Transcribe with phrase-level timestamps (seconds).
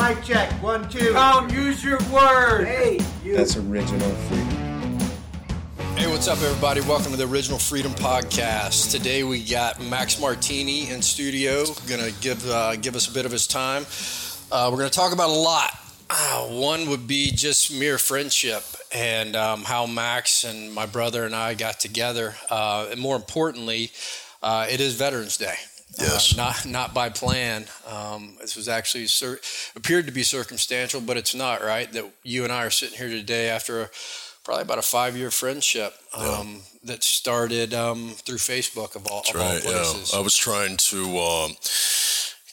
[0.00, 1.12] Mic check, one, two.
[1.12, 2.64] Tom, use your word.
[2.64, 3.36] Hey, you.
[3.36, 4.98] That's original freedom.
[5.98, 6.80] Hey, what's up, everybody?
[6.80, 8.90] Welcome to the Original Freedom Podcast.
[8.90, 13.32] Today we got Max Martini in studio, gonna give uh, give us a bit of
[13.32, 13.84] his time.
[14.50, 15.78] Uh, we're gonna talk about a lot.
[16.08, 18.64] Uh, one would be just mere friendship
[18.94, 23.90] and um, how Max and my brother and I got together, uh, and more importantly,
[24.42, 25.56] uh, it is Veterans Day.
[25.98, 26.32] Yes.
[26.32, 27.66] Uh, not not by plan.
[27.86, 29.40] Um, this was actually cir-
[29.76, 31.92] appeared to be circumstantial, but it's not right.
[31.92, 33.90] That you and I are sitting here today after a,
[34.44, 39.36] probably about a five year friendship um, that started um, through Facebook of all, of
[39.36, 39.62] all right.
[39.62, 40.12] places.
[40.12, 41.56] Yeah, I was trying to um,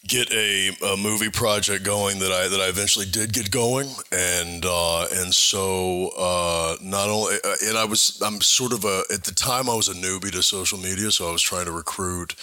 [0.08, 4.66] get a, a movie project going that I that I eventually did get going, and
[4.66, 9.24] uh, and so uh, not only uh, and I was I'm sort of a at
[9.24, 12.36] the time I was a newbie to social media, so I was trying to recruit,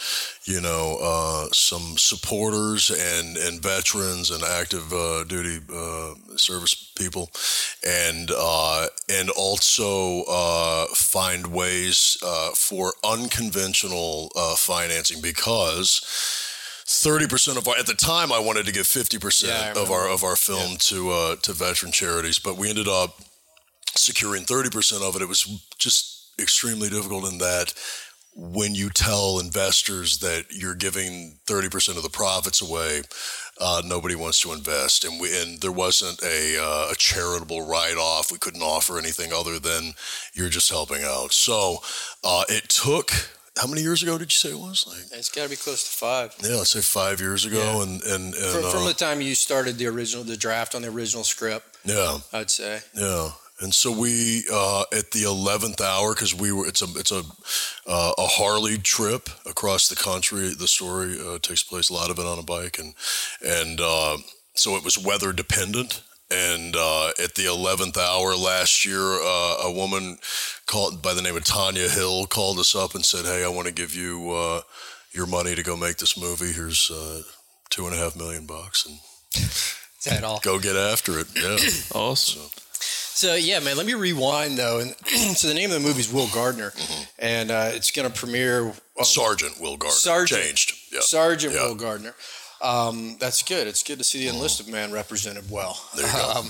[0.44, 7.30] you know, uh, some supporters and and veterans and active uh, duty uh, service people,
[7.86, 8.30] and
[9.08, 10.24] and also
[10.94, 12.18] find ways
[12.54, 16.42] for unconventional financing because.
[16.88, 19.90] Thirty percent of our at the time I wanted to give fifty yeah, percent of
[19.90, 23.18] our of our film to uh, to veteran charities, but we ended up
[23.96, 25.22] securing thirty percent of it.
[25.22, 25.42] It was
[25.78, 27.74] just extremely difficult in that
[28.36, 33.00] when you tell investors that you're giving 30% of the profits away,
[33.58, 35.06] uh, nobody wants to invest.
[35.06, 38.30] And we, and there wasn't a, uh, a charitable write off.
[38.30, 39.94] We couldn't offer anything other than
[40.34, 41.32] you're just helping out.
[41.32, 41.78] So
[42.22, 43.10] uh, it took,
[43.56, 44.84] how many years ago did you say it was?
[44.86, 46.34] Like, it's got to be close to five.
[46.42, 47.58] yeah, let's say five years ago.
[47.58, 47.82] Yeah.
[47.82, 50.82] And, and, and From, from uh, the time you started the original, the draft on
[50.82, 52.18] the original script, yeah.
[52.32, 52.80] I'd say.
[52.94, 57.12] Yeah, and so we uh, at the eleventh hour because we were it's a it's
[57.12, 57.22] a
[57.86, 60.50] uh, a Harley trip across the country.
[60.50, 62.94] The story uh, takes place a lot of it on a bike, and
[63.42, 64.18] and uh,
[64.54, 66.02] so it was weather dependent.
[66.30, 70.18] And uh, at the eleventh hour last year, uh, a woman
[70.66, 73.68] called by the name of Tanya Hill called us up and said, "Hey, I want
[73.68, 74.62] to give you uh,
[75.12, 76.52] your money to go make this movie.
[76.52, 77.22] Here's uh,
[77.70, 78.98] two and a half million bucks, and
[80.04, 80.40] that all?
[80.42, 81.56] go get after it." Yeah,
[81.94, 82.50] Awesome.
[82.72, 83.76] So yeah, man.
[83.76, 84.80] Let me rewind though.
[84.80, 84.96] And
[85.36, 86.72] so the name of the movie is Will Gardner,
[87.20, 88.64] and uh, it's going to premiere.
[88.64, 90.42] well, Sergeant Will Gardner Sergeant.
[90.42, 90.72] changed.
[90.92, 91.00] Yeah.
[91.02, 91.68] Sergeant Yeah.
[91.68, 92.14] Will Gardner.
[92.62, 93.66] Um, that's good.
[93.66, 95.78] It's good to see the enlisted man represented well.
[95.94, 96.32] There you go.
[96.36, 96.46] Um,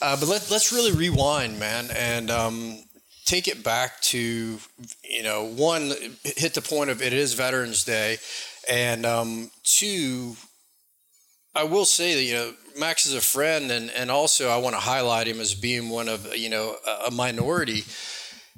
[0.00, 2.78] uh, but let, let's really rewind, man, and um,
[3.24, 4.58] take it back to
[5.04, 5.92] you know one
[6.24, 8.18] hit the point of it is Veterans Day,
[8.68, 10.36] and um, two.
[11.54, 14.74] I will say that you know Max is a friend, and and also I want
[14.74, 16.76] to highlight him as being one of you know
[17.06, 17.84] a minority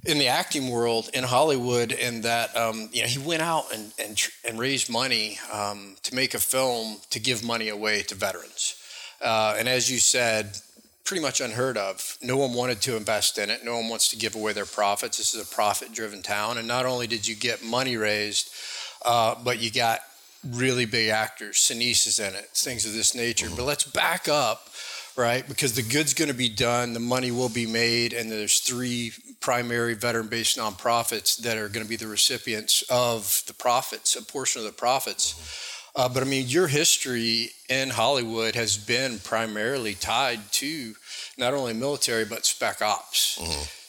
[0.07, 3.93] in the acting world in Hollywood, in that um, you know he went out and
[3.99, 8.77] and, and raised money um, to make a film to give money away to veterans,
[9.23, 10.59] uh, and as you said,
[11.05, 12.17] pretty much unheard of.
[12.23, 13.65] No one wanted to invest in it.
[13.65, 15.19] No one wants to give away their profits.
[15.19, 18.51] This is a profit-driven town, and not only did you get money raised,
[19.05, 20.01] uh, but you got
[20.51, 21.57] really big actors.
[21.57, 23.49] Sinise is in it, things of this nature.
[23.55, 24.69] But let's back up,
[25.17, 25.47] right?
[25.47, 29.13] Because the good's going to be done, the money will be made, and there's three
[29.41, 34.61] primary veteran-based nonprofits that are going to be the recipients of the profits, a portion
[34.61, 35.35] of the profits.
[35.97, 40.95] Uh, but I mean, your history in Hollywood has been primarily tied to
[41.39, 43.39] not only military but spec ops.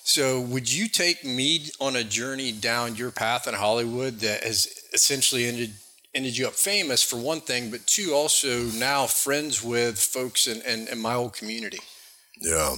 [0.03, 4.68] So, would you take me on a journey down your path in Hollywood that has
[4.94, 5.74] essentially ended
[6.16, 10.62] ended you up famous for one thing, but two also now friends with folks in,
[10.62, 11.80] in, in my old community?
[12.40, 12.76] Yeah.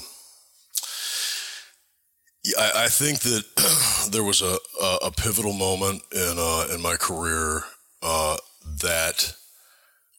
[2.57, 6.95] I, I think that there was a, a, a pivotal moment in uh, in my
[6.95, 7.63] career
[8.01, 8.37] uh,
[8.81, 9.35] that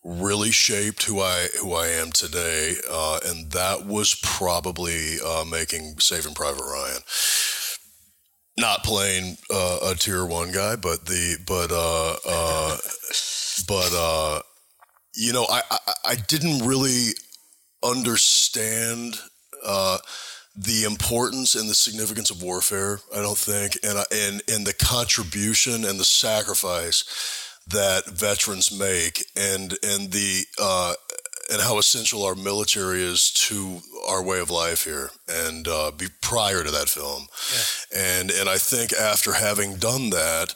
[0.05, 5.99] really shaped who I who I am today, uh, and that was probably uh, making
[6.00, 7.03] Saving Private Ryan.
[8.58, 12.76] Not playing uh, a tier one guy, but the but uh, uh,
[13.69, 14.42] but uh,
[15.14, 17.10] you know I, I I didn't really
[17.84, 19.14] understand
[19.64, 19.99] uh,
[20.56, 22.99] the importance and the significance of warfare.
[23.14, 27.04] I don't think, and and and the contribution and the sacrifice
[27.69, 30.94] that veterans make, and and the uh,
[31.50, 36.06] and how essential our military is to our way of life here, and uh, be
[36.21, 37.27] prior to that film,
[37.95, 40.55] and and I think after having done that.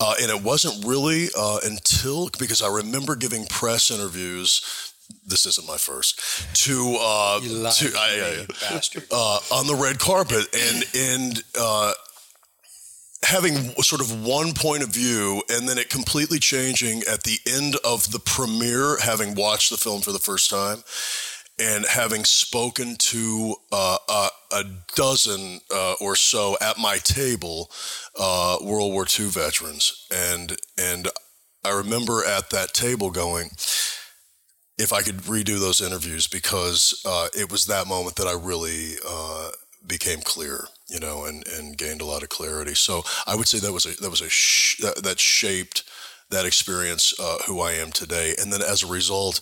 [0.00, 4.60] Uh, and it wasn't really uh, until because I remember giving press interviews.
[5.24, 6.18] This isn't my first
[6.64, 7.38] to uh,
[7.78, 8.08] to I,
[8.40, 8.46] I-
[9.12, 11.92] uh, on the red carpet and and uh,
[13.24, 17.76] having sort of one point of view and then it completely changing at the end
[17.84, 20.82] of the premiere having watched the film for the first time
[21.58, 24.64] and having spoken to uh, a, a,
[24.96, 27.70] dozen uh, or so at my table
[28.18, 31.08] uh, World War II veterans, and and
[31.64, 33.50] I remember at that table going,
[34.78, 38.94] if I could redo those interviews because uh, it was that moment that I really
[39.06, 39.50] uh,
[39.86, 42.74] became clear, you know, and, and gained a lot of clarity.
[42.74, 45.84] So I would say that was a that was a sh- that, that shaped
[46.30, 48.34] that experience uh, who I am today.
[48.40, 49.40] And then as a result,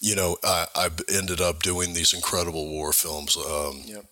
[0.00, 3.36] you know, I, I ended up doing these incredible war films.
[3.36, 4.04] Um, yep.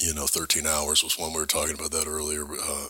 [0.00, 2.44] You know, 13 Hours was one we were talking about that earlier.
[2.44, 2.88] Uh,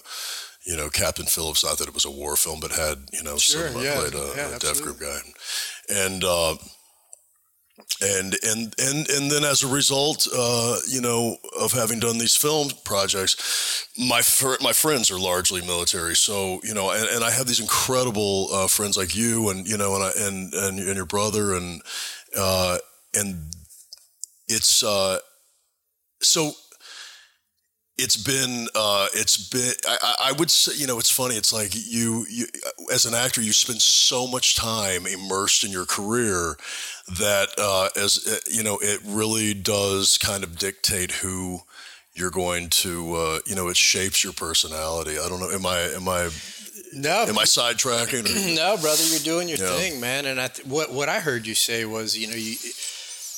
[0.65, 3.37] you know, Captain Phillips, not that it was a war film, but had, you know,
[3.37, 5.19] sure, some, yeah, played a, yeah, a Dev Group guy.
[5.89, 6.57] And, uh,
[8.03, 12.37] and and and and then as a result, uh, you know, of having done these
[12.37, 16.15] film projects, my fr- my friends are largely military.
[16.17, 19.77] So you know, and, and I have these incredible uh, friends like you, and you
[19.77, 21.83] know, and I, and, and and your brother, and
[22.37, 22.79] uh,
[23.15, 23.53] and
[24.49, 25.19] it's uh,
[26.23, 26.53] so
[27.99, 31.73] it's been uh, it's been I, I, would say you know it's funny it's like
[31.75, 32.47] you you
[32.93, 36.57] as an actor you spend so much time immersed in your career
[37.19, 41.61] that uh, as uh, you know it really does kind of dictate who
[42.15, 45.81] you're going to uh, you know it shapes your personality I don't know am I
[45.95, 46.31] am I
[46.93, 48.25] no, am I sidetracking?
[48.57, 49.77] no, brother, you're doing your yeah.
[49.77, 50.25] thing, man.
[50.25, 52.57] And I th- what what I heard you say was, you know, you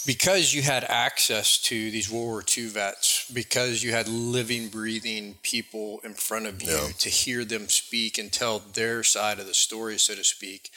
[0.09, 5.35] because you had access to these World War II vets, because you had living, breathing
[5.43, 6.89] people in front of you yeah.
[7.01, 10.71] to hear them speak and tell their side of the story, so to speak.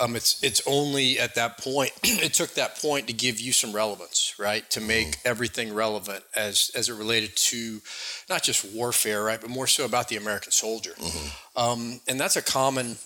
[0.00, 3.72] Um, it's it's only at that point it took that point to give you some
[3.72, 4.68] relevance, right?
[4.70, 5.28] To make mm-hmm.
[5.28, 7.80] everything relevant as as it related to
[8.28, 10.94] not just warfare, right, but more so about the American soldier.
[10.98, 11.60] Mm-hmm.
[11.60, 12.96] Um, and that's a common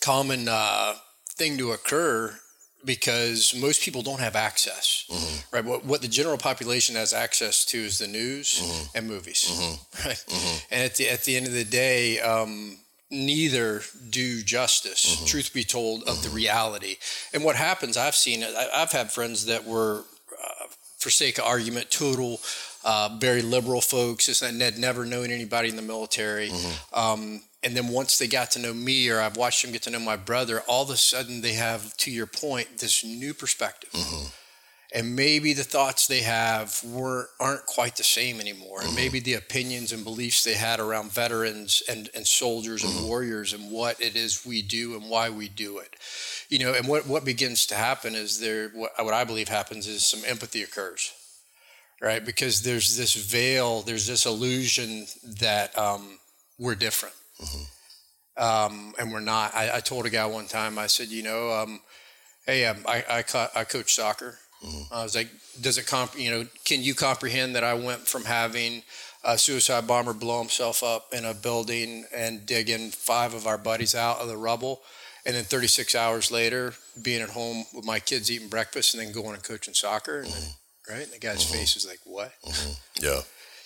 [0.00, 0.94] common uh,
[1.36, 2.40] thing to occur
[2.84, 5.56] because most people don't have access, mm-hmm.
[5.56, 5.64] right?
[5.64, 8.96] What, what the general population has access to is the news mm-hmm.
[8.96, 10.08] and movies, mm-hmm.
[10.08, 10.24] right?
[10.28, 10.74] Mm-hmm.
[10.74, 12.78] And at the at the end of the day, um,
[13.10, 15.26] neither do justice, mm-hmm.
[15.26, 16.36] truth be told, of the mm-hmm.
[16.36, 16.96] reality.
[17.32, 18.54] And what happens, I've seen it.
[18.54, 20.66] I've had friends that were, uh,
[20.98, 22.40] for sake of argument, total.
[22.86, 26.52] Uh, very liberal folks, and had never known anybody in the military.
[26.92, 29.90] Um, and then once they got to know me or I've watched them get to
[29.90, 33.90] know my brother, all of a sudden they have, to your point, this new perspective.
[33.90, 34.26] Mm-hmm.
[34.96, 38.78] And maybe the thoughts they have were aren't quite the same anymore.
[38.78, 38.88] Mm-hmm.
[38.88, 42.98] And maybe the opinions and beliefs they had around veterans and, and soldiers mm-hmm.
[42.98, 45.96] and warriors and what it is we do and why we do it.
[46.50, 49.88] You know, and what, what begins to happen is there what, what I believe happens
[49.88, 51.12] is some empathy occurs.
[52.00, 52.24] Right?
[52.24, 55.06] Because there's this veil, there's this illusion
[55.40, 56.18] that um,
[56.58, 58.42] we're different Mm-hmm.
[58.42, 59.54] Um, and we're not.
[59.54, 61.80] I, I, told a guy one time, I said, you know, um,
[62.46, 64.38] hey, um, I, I, co- I, coach soccer.
[64.64, 64.92] Mm-hmm.
[64.92, 65.28] I was like,
[65.60, 68.82] does it comp, you know, can you comprehend that I went from having
[69.22, 73.94] a suicide bomber blow himself up in a building and digging five of our buddies
[73.94, 74.82] out of the rubble?
[75.24, 79.12] And then 36 hours later, being at home with my kids eating breakfast and then
[79.12, 80.18] going and coaching soccer.
[80.18, 80.40] And mm-hmm.
[80.40, 81.04] then, right?
[81.04, 81.54] And the guy's mm-hmm.
[81.54, 82.32] face is like, what?
[82.44, 83.04] Mm-hmm.
[83.04, 83.20] Yeah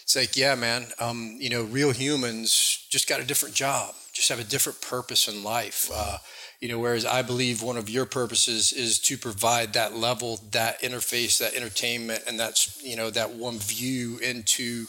[0.09, 4.31] it's like, yeah, man, um, you know, real humans just got a different job, just
[4.31, 5.91] have a different purpose in life.
[5.95, 6.17] Uh,
[6.63, 10.81] you know, whereas I believe one of your purposes is to provide that level, that
[10.81, 14.87] interface, that entertainment, and that's, you know, that one view into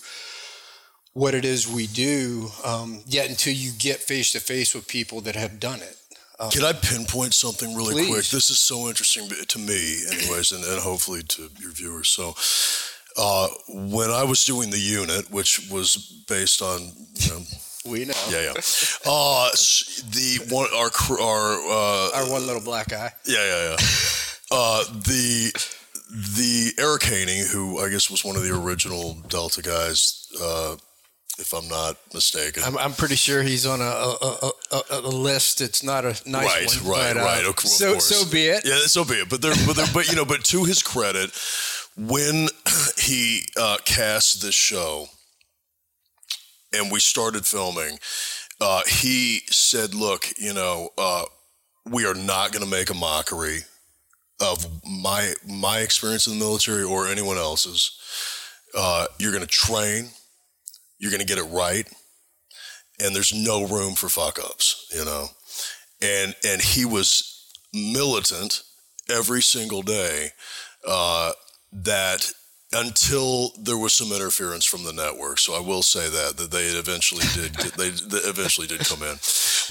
[1.11, 2.47] what it is we do.
[2.63, 5.97] Um, yet until you get face to face with people that have done it.
[6.39, 8.07] Um, Can I pinpoint something really please.
[8.07, 8.25] quick?
[8.27, 12.07] This is so interesting to me, anyways, and, and hopefully to your viewers.
[12.07, 12.35] So,
[13.19, 16.79] uh, when I was doing the unit, which was based on,
[17.15, 17.41] you know,
[17.85, 18.13] we know.
[18.29, 18.53] Yeah, yeah.
[19.05, 23.11] Uh, the one our our uh, our one little black guy.
[23.25, 23.75] Yeah, yeah, yeah.
[24.51, 25.51] uh, the
[26.09, 30.75] the Eric Haney, who I guess was one of the original Delta guys, uh,
[31.37, 32.63] if I'm not mistaken.
[32.65, 35.61] I'm, I'm pretty sure he's on a a, a, a, list.
[35.61, 36.91] It's not a nice right, one.
[36.91, 37.45] Right, right, right.
[37.45, 38.05] Of so, course.
[38.05, 38.65] so be it.
[38.65, 39.29] Yeah, so be it.
[39.29, 41.31] But there, but there, but you know, but to his credit,
[42.07, 42.47] when
[42.97, 45.07] he uh, cast this show
[46.73, 47.99] and we started filming,
[48.61, 51.25] uh, he said, "Look, you know, uh,
[51.85, 53.59] we are not going to make a mockery
[54.39, 57.91] of my my experience in the military or anyone else's.
[58.77, 60.09] Uh, you're going to train,
[60.99, 61.87] you're going to get it right,
[62.99, 65.27] and there's no room for fuck ups, you know."
[66.01, 68.63] And and he was militant
[69.09, 70.29] every single day.
[70.87, 71.33] Uh,
[71.71, 72.31] that
[72.71, 75.39] until there was some interference from the network.
[75.39, 79.17] So I will say that that they eventually did they, they eventually did come in,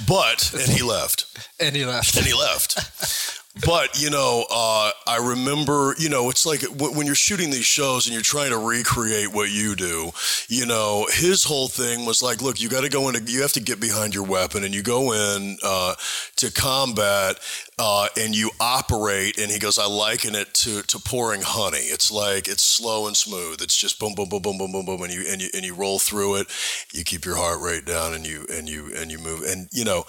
[0.07, 1.27] but and he left,
[1.61, 3.38] and he left, and he left.
[3.65, 7.65] But you know, uh, I remember, you know, it's like w- when you're shooting these
[7.65, 10.11] shows and you're trying to recreate what you do.
[10.49, 13.53] You know, his whole thing was like, look, you got to go into, you have
[13.53, 15.95] to get behind your weapon, and you go in uh,
[16.37, 17.39] to combat,
[17.79, 19.39] uh, and you operate.
[19.39, 21.79] And he goes, I liken it to to pouring honey.
[21.79, 23.61] It's like it's slow and smooth.
[23.61, 25.75] It's just boom, boom, boom, boom, boom, boom, boom, and you and you and you
[25.75, 26.47] roll through it.
[26.93, 29.85] You keep your heart rate down, and you and you and you move, and you
[29.85, 30.05] know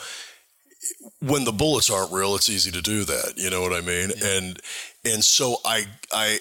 [1.19, 3.33] when the bullets aren't real, it's easy to do that.
[3.36, 4.12] You know what I mean?
[4.15, 4.27] Yeah.
[4.27, 4.59] And
[5.05, 6.39] and so I I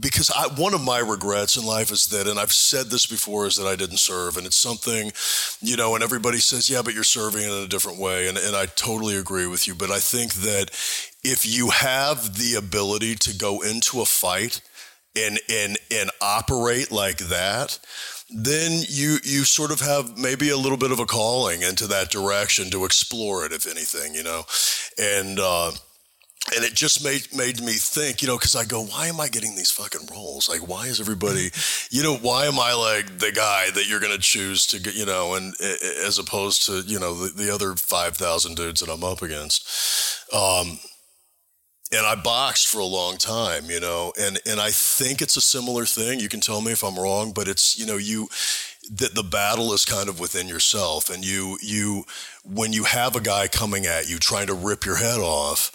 [0.00, 3.46] because I one of my regrets in life is that, and I've said this before,
[3.46, 5.12] is that I didn't serve, and it's something,
[5.60, 8.54] you know, and everybody says, yeah, but you're serving in a different way, and and
[8.54, 9.74] I totally agree with you.
[9.74, 10.70] But I think that
[11.24, 14.60] if you have the ability to go into a fight
[15.16, 17.78] and and and operate like that
[18.30, 22.10] then you you sort of have maybe a little bit of a calling into that
[22.10, 24.44] direction to explore it, if anything, you know,
[24.98, 25.38] and.
[25.40, 25.72] Uh,
[26.54, 29.28] and it just made made me think, you know, because I go, why am I
[29.28, 30.48] getting these fucking roles?
[30.48, 31.50] Like, why is everybody,
[31.90, 34.94] you know, why am I like the guy that you're going to choose to get,
[34.94, 38.90] you know, and as opposed to you know the, the other five thousand dudes that
[38.90, 39.68] I'm up against.
[40.32, 40.78] Um,
[41.92, 45.40] and I boxed for a long time, you know, and and I think it's a
[45.40, 46.20] similar thing.
[46.20, 48.28] You can tell me if I'm wrong, but it's you know you
[48.90, 52.04] that the battle is kind of within yourself, and you you
[52.44, 55.72] when you have a guy coming at you trying to rip your head off,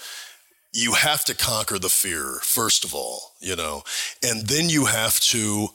[0.71, 3.83] you have to conquer the fear first of all, you know,
[4.23, 5.69] and then you have to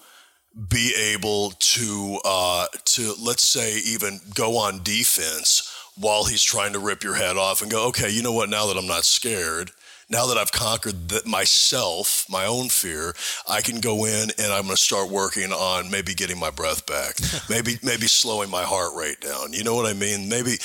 [0.68, 6.78] be able to uh, to let's say even go on defense while he's trying to
[6.78, 8.48] rip your head off and go, okay, you know what?
[8.48, 9.72] Now that I'm not scared
[10.10, 13.14] now that I've conquered the, myself, my own fear,
[13.48, 16.86] I can go in and I'm going to start working on maybe getting my breath
[16.86, 17.16] back,
[17.50, 19.52] maybe maybe slowing my heart rate down.
[19.52, 20.28] You know what I mean?
[20.28, 20.56] Maybe,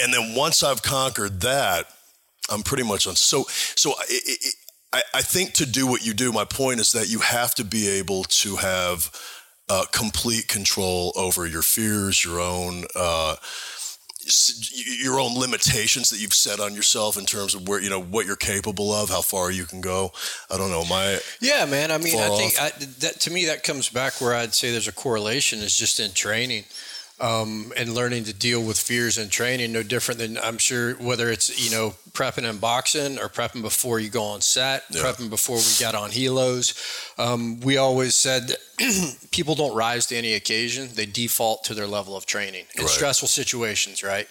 [0.00, 1.86] and then once I've conquered that,
[2.50, 3.16] I'm pretty much on.
[3.16, 4.54] So so it, it,
[4.92, 7.64] I, I think to do what you do, my point is that you have to
[7.64, 9.10] be able to have
[9.68, 12.84] uh, complete control over your fears, your own.
[12.94, 13.36] Uh,
[15.02, 18.26] your own limitations that you've set on yourself in terms of where you know what
[18.26, 20.12] you're capable of, how far you can go.
[20.50, 20.84] I don't know.
[20.84, 21.90] My yeah, man.
[21.90, 22.70] I mean, I think I,
[23.00, 26.12] that to me that comes back where I'd say there's a correlation is just in
[26.12, 26.64] training
[27.20, 29.72] um, and learning to deal with fears and training.
[29.72, 33.98] No different than I'm sure whether it's you know prepping and boxing or prepping before
[33.98, 35.02] you go on set, yeah.
[35.02, 36.74] prepping before we got on helos.
[37.18, 38.56] Um, we always said
[39.30, 42.90] people don't rise to any occasion; they default to their level of training in right.
[42.90, 44.28] stressful situations, right?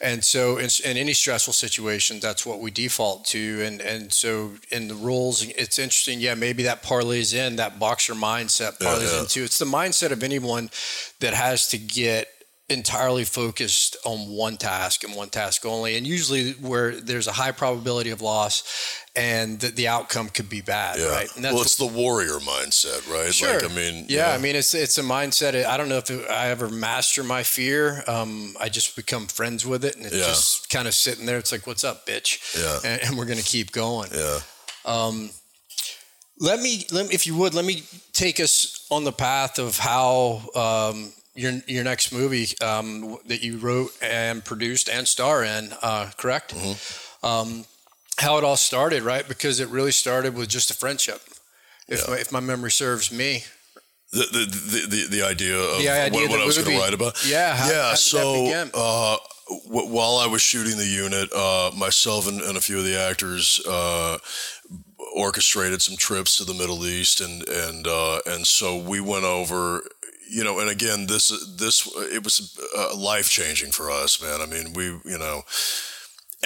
[0.00, 3.62] And so, in, in, any stressful situation, that's what we default to.
[3.62, 6.20] And and so, in the rules, it's interesting.
[6.20, 9.20] Yeah, maybe that parlays in that boxer mindset parlays yeah, yeah.
[9.20, 9.42] into.
[9.42, 10.70] It's the mindset of anyone
[11.20, 12.28] that has to get
[12.68, 15.96] entirely focused on one task and one task only.
[15.96, 20.62] And usually where there's a high probability of loss and the, the outcome could be
[20.62, 21.06] bad yeah.
[21.06, 21.28] right?
[21.40, 23.32] Well it's what, the warrior mindset right?
[23.32, 23.54] Sure.
[23.54, 25.64] like i mean yeah, yeah, i mean it's it's a mindset.
[25.64, 28.02] I don't know if it, i ever master my fear.
[28.08, 30.26] Um, i just become friends with it and it's yeah.
[30.26, 31.38] just kind of sitting there.
[31.38, 32.58] It's like what's up bitch?
[32.60, 32.90] Yeah.
[32.90, 34.10] And, and we're gonna keep going.
[34.12, 34.40] Yeah.
[34.84, 35.30] Um,
[36.38, 37.82] let me, let me, if you would, let me
[38.12, 43.58] take us on the path of how um, your your next movie um, that you
[43.58, 46.54] wrote and produced and star in, uh, correct?
[46.54, 47.26] Mm-hmm.
[47.26, 47.64] Um,
[48.18, 49.26] how it all started, right?
[49.26, 51.20] Because it really started with just a friendship.
[51.88, 52.14] If yeah.
[52.14, 53.44] my, if my memory serves me.
[54.12, 56.82] The the, the, the, the idea of the idea what, what I was going to
[56.82, 57.26] write about.
[57.26, 57.88] Yeah, how, yeah.
[57.90, 59.16] How so uh,
[59.66, 62.98] w- while I was shooting the unit, uh, myself and, and, a few of the
[62.98, 64.18] actors uh,
[65.16, 69.82] orchestrated some trips to the Middle East, and and uh, and so we went over
[70.28, 74.40] you know, and again, this this it was uh, life changing for us, man.
[74.40, 75.42] I mean, we you know,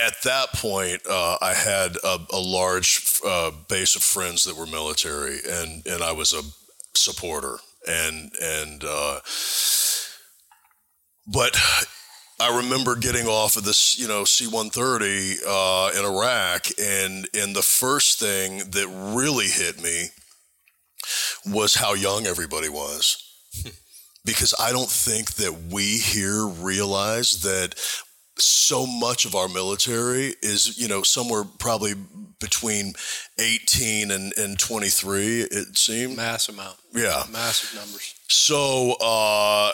[0.02, 4.66] at that point, uh, I had a, a large uh, base of friends that were
[4.66, 6.42] military, and and I was a
[6.96, 9.20] supporter, and and uh,
[11.26, 11.56] but.
[12.42, 17.60] I remember getting off of this, you know, C-130 uh, in Iraq, and and the
[17.60, 20.06] first thing that really hit me
[21.44, 23.29] was how young everybody was
[24.24, 27.74] because I don't think that we here realize that
[28.38, 31.94] so much of our military is, you know, somewhere probably
[32.40, 32.94] between
[33.38, 36.16] 18 and, and 23, it seemed.
[36.16, 36.76] Massive amount.
[36.94, 37.24] Yeah.
[37.30, 38.14] Massive numbers.
[38.28, 39.72] So, uh,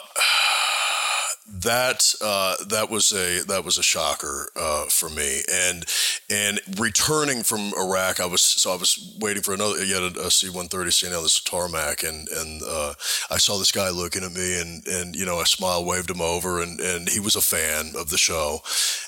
[1.49, 5.85] that uh, that was a that was a shocker uh, for me, and
[6.29, 10.49] and returning from Iraq, I was so I was waiting for another yet a, C
[10.49, 12.93] one thirty standing on this tarmac, and and uh,
[13.31, 16.21] I saw this guy looking at me, and and you know I smiled, waved him
[16.21, 18.59] over, and and he was a fan of the show,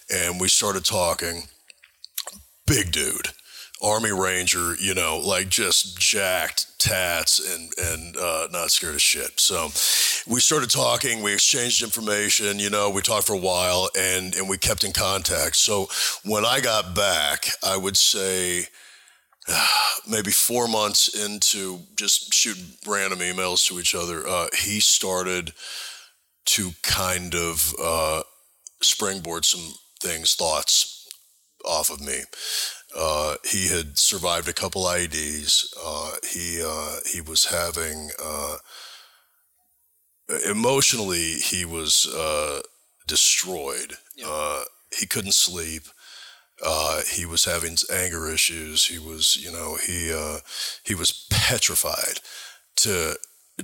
[0.10, 1.44] and we started talking.
[2.66, 3.30] Big dude,
[3.82, 9.40] Army Ranger, you know, like just jacked tats and and uh, not scared of shit.
[9.40, 9.70] So
[10.32, 11.22] we started talking.
[11.22, 12.60] We exchanged information.
[12.60, 15.56] You know, we talked for a while, and and we kept in contact.
[15.56, 15.88] So
[16.26, 18.68] when I got back, I would say
[20.08, 25.54] maybe four months into just shooting random emails to each other, uh, he started
[26.46, 28.24] to kind of uh,
[28.82, 31.08] springboard some things, thoughts
[31.66, 32.22] off of me.
[32.98, 35.74] Uh, he had survived a couple IEDs.
[35.84, 38.58] Uh, he uh, he was having uh,
[40.50, 42.08] emotionally he was
[43.08, 43.94] destroyed.
[44.16, 44.64] Yeah.
[45.00, 45.84] he couldn't sleep.
[46.64, 48.86] Uh, he was having anger issues.
[48.86, 50.40] He was, you know, he uh,
[50.84, 52.20] he was petrified
[52.78, 53.16] to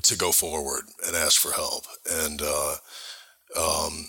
[0.01, 2.75] to go forward and ask for help, and uh,
[3.59, 4.07] um,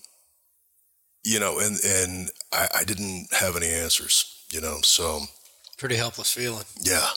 [1.25, 5.21] you know, and and I, I didn't have any answers, you know, so
[5.77, 6.65] pretty helpless feeling.
[6.81, 7.09] Yeah,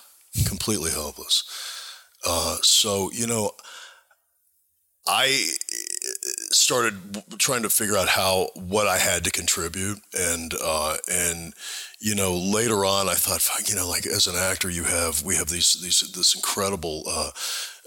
[0.45, 1.43] completely helpless.
[2.27, 3.51] Uh, so you know,
[5.07, 5.53] I
[6.51, 11.53] started trying to figure out how what I had to contribute, and uh, and
[12.01, 15.37] you know later on I thought, you know, like as an actor, you have we
[15.37, 17.31] have these these this incredible uh,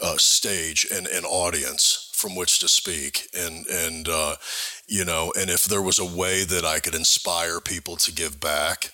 [0.02, 4.36] uh, stage and, and audience from which to speak, and and uh,
[4.88, 8.40] you know, and if there was a way that I could inspire people to give
[8.40, 8.92] back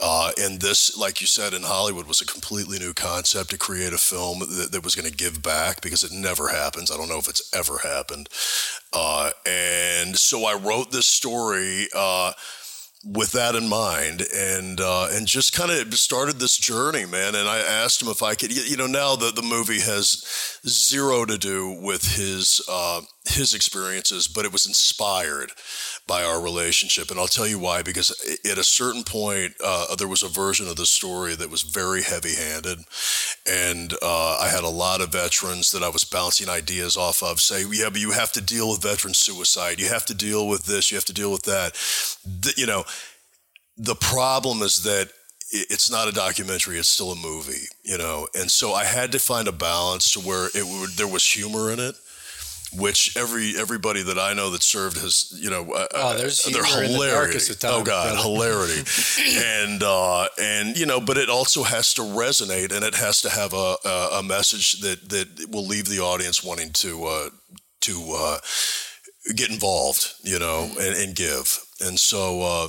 [0.00, 3.92] uh, and this, like you said, in Hollywood was a completely new concept to create
[3.92, 6.90] a film that, that was going to give back because it never happens.
[6.90, 8.28] I don't know if it's ever happened.
[8.92, 11.88] Uh, and so I wrote this story.
[11.94, 12.32] Uh,
[13.02, 17.48] with that in mind and uh, and just kind of started this journey man and
[17.48, 21.38] I asked him if I could you know now that the movie has zero to
[21.38, 25.52] do with his uh, his experiences but it was inspired
[26.06, 27.10] by our relationship.
[27.10, 28.10] And I'll tell you why because
[28.50, 32.02] at a certain point uh, there was a version of the story that was very
[32.02, 32.78] heavy handed
[33.48, 37.40] and uh, I had a lot of veterans that I was bouncing ideas off of
[37.40, 39.80] say yeah but you have to deal with veteran suicide.
[39.80, 40.90] You have to deal with this.
[40.90, 41.74] You have to deal with that.
[42.24, 42.84] The, you know
[43.76, 45.10] the problem is that
[45.52, 46.78] it's not a documentary.
[46.78, 48.28] It's still a movie you know?
[48.34, 51.70] And so i had to find a balance to where it would there was humor
[51.72, 51.94] in it
[52.76, 56.64] which every everybody that I know that served has you know uh, oh, there's they're
[56.64, 57.48] hilarious.
[57.48, 58.82] The oh God, hilarity,
[59.38, 63.30] and uh, and you know, but it also has to resonate and it has to
[63.30, 67.30] have a, a, a message that that will leave the audience wanting to uh,
[67.82, 68.38] to uh,
[69.34, 71.58] get involved, you know, and, and give.
[71.80, 72.68] And so uh,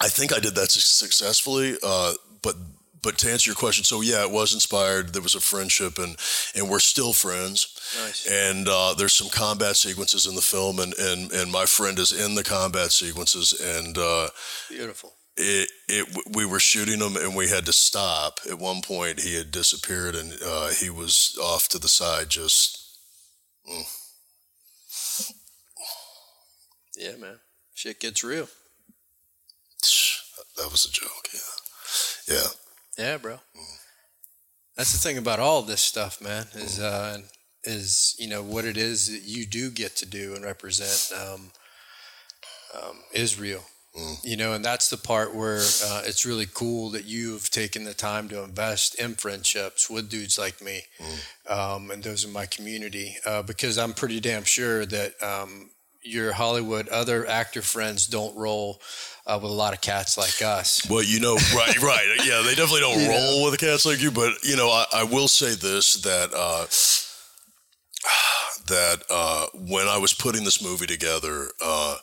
[0.00, 1.76] I think I did that successfully.
[1.82, 2.56] Uh, but
[3.02, 5.12] but to answer your question, so yeah, it was inspired.
[5.12, 6.16] There was a friendship, and
[6.54, 7.76] and we're still friends.
[7.98, 8.26] Nice.
[8.30, 12.12] And uh, there's some combat sequences in the film, and, and and my friend is
[12.12, 14.28] in the combat sequences, and uh,
[14.68, 15.12] beautiful.
[15.36, 19.36] It, it we were shooting them and we had to stop at one point he
[19.36, 22.98] had disappeared and uh, he was off to the side just
[23.66, 23.84] mm.
[26.98, 27.38] yeah man
[27.72, 28.48] shit gets real
[30.60, 31.28] that was a joke.
[31.32, 32.34] Yeah.
[32.34, 32.48] Yeah.
[32.98, 33.34] Yeah, bro.
[33.34, 33.78] Mm.
[34.76, 36.46] That's the thing about all this stuff, man.
[36.54, 37.18] Is uh,
[37.64, 41.50] is you know what it is that you do get to do and represent um,
[42.74, 43.62] um, Israel.
[43.98, 44.16] Mm.
[44.22, 47.94] You know, and that's the part where uh, it's really cool that you've taken the
[47.94, 51.50] time to invest in friendships with dudes like me, mm.
[51.50, 55.70] um, and those in my community, uh, because I'm pretty damn sure that um,
[56.02, 58.80] your Hollywood other actor friends don't roll
[59.26, 60.88] uh, with a lot of cats like us.
[60.88, 63.50] Well, you know, right, right, yeah, they definitely don't roll know?
[63.50, 64.12] with cats like you.
[64.12, 66.66] But you know, I, I will say this that uh,
[68.70, 71.48] that uh, when I was putting this movie together.
[71.62, 71.96] Uh,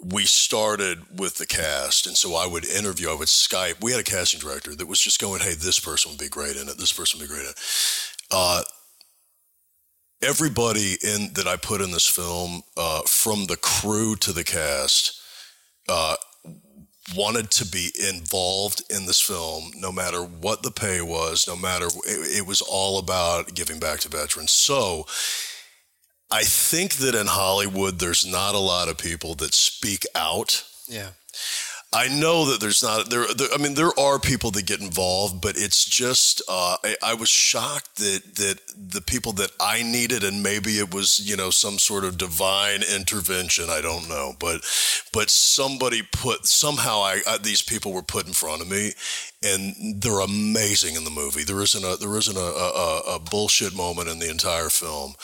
[0.00, 3.82] we started with the cast, and so I would interview, I would Skype.
[3.82, 6.56] We had a casting director that was just going, "Hey, this person would be great
[6.56, 6.78] in it.
[6.78, 7.60] This person would be great in it."
[8.30, 8.62] Uh,
[10.22, 15.20] everybody in that I put in this film, uh, from the crew to the cast,
[15.88, 16.16] uh,
[17.16, 21.86] wanted to be involved in this film, no matter what the pay was, no matter
[21.86, 24.52] it, it was all about giving back to veterans.
[24.52, 25.06] So.
[26.30, 30.64] I think that in Hollywood, there's not a lot of people that speak out.
[30.86, 31.10] Yeah.
[31.90, 35.40] I know that there's not there, there, I mean, there are people that get involved,
[35.40, 40.22] but it's just uh, I, I, was shocked that that the people that I needed,
[40.22, 43.70] and maybe it was you know some sort of divine intervention.
[43.70, 44.60] I don't know, but
[45.14, 48.92] but somebody put somehow I, I these people were put in front of me,
[49.42, 51.42] and they're amazing in the movie.
[51.42, 55.14] There isn't a there isn't a, a, a bullshit moment in the entire film,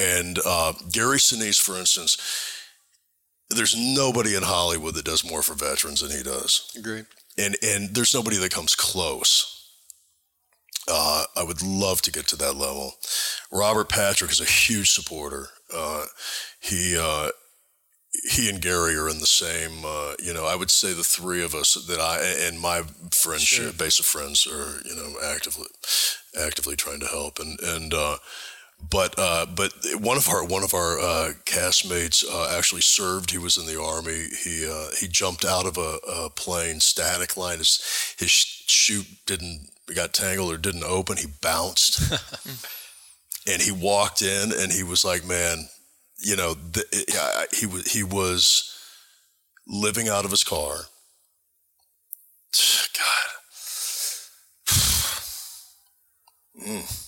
[0.00, 2.54] and uh, Gary Sinise, for instance
[3.50, 6.70] there's nobody in Hollywood that does more for veterans than he does.
[6.78, 7.06] Agreed.
[7.38, 9.52] and and there's nobody that comes close.
[10.88, 12.92] Uh, I would love to get to that level.
[13.50, 15.48] Robert Patrick is a huge supporter.
[15.74, 16.04] Uh,
[16.60, 17.30] he uh,
[18.32, 19.84] he and Gary are in the same.
[19.84, 23.64] Uh, you know, I would say the three of us that I and my friendship
[23.64, 23.72] Sure.
[23.72, 25.66] base of friends are you know actively
[26.40, 27.92] actively trying to help and and.
[28.90, 33.30] But uh, but one of our one of our uh, castmates uh, actually served.
[33.30, 34.28] He was in the army.
[34.44, 37.58] He uh, he jumped out of a, a plane, static line.
[37.58, 37.80] His
[38.18, 41.16] his chute didn't got tangled or didn't open.
[41.16, 42.00] He bounced,
[43.46, 45.68] and he walked in, and he was like, "Man,
[46.18, 46.84] you know, the,
[47.18, 48.72] I- he was he was
[49.66, 50.86] living out of his car."
[56.56, 56.82] God.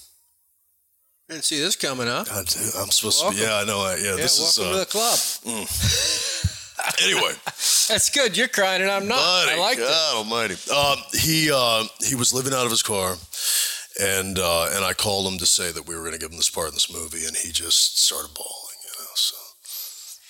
[1.28, 2.26] Didn't see this coming up.
[2.26, 3.36] God, dude, I'm supposed to be.
[3.36, 3.80] Yeah, I know.
[3.80, 4.58] I, yeah, Yeah, this is.
[4.58, 5.18] welcome Uh, to the club.
[7.02, 7.32] anyway,
[7.88, 8.36] That's good.
[8.36, 9.18] You're crying and I'm not.
[9.18, 10.16] buddy, I like God it.
[10.16, 10.54] Almighty.
[10.74, 13.16] Um, he uh, he was living out of his car,
[14.00, 16.36] and uh, and I called him to say that we were going to give him
[16.38, 18.78] this part in this movie, and he just started bawling.
[18.84, 19.10] You know.
[19.14, 19.36] So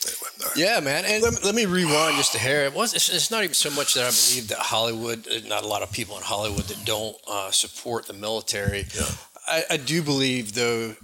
[0.07, 0.57] anyway, all right.
[0.57, 1.05] Yeah, man.
[1.05, 2.65] And let me, let me rewind just a hair.
[2.65, 2.95] It was.
[2.95, 5.27] It's, it's not even so much that I believe that Hollywood.
[5.47, 8.87] Not a lot of people in Hollywood that don't uh, support the military.
[8.97, 9.07] Yeah.
[9.49, 10.95] I, I do believe, though,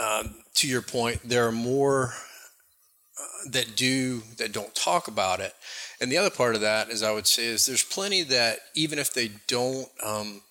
[0.00, 2.12] um, to your point, there are more
[3.18, 5.54] uh, that do that don't talk about it.
[6.00, 8.98] And the other part of that is, I would say, is there's plenty that even
[8.98, 10.42] if they don't, um,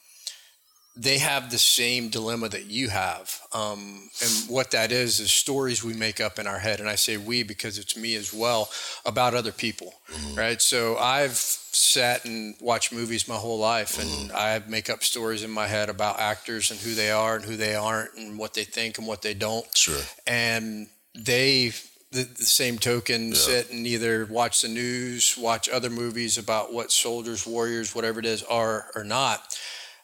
[0.97, 3.41] they have the same dilemma that you have.
[3.53, 6.79] Um, and what that is is stories we make up in our head.
[6.79, 8.69] And I say we because it's me as well
[9.05, 9.93] about other people,
[10.35, 10.61] right?
[10.61, 15.51] So I've sat and watched movies my whole life, and I make up stories in
[15.51, 18.63] my head about actors and who they are and who they aren't, and what they
[18.63, 20.01] think and what they don't Sure.
[20.25, 21.71] and they
[22.11, 26.91] the, the same token sit and either watch the news watch other movies about what
[26.91, 29.57] soldiers warriors whatever it is are or not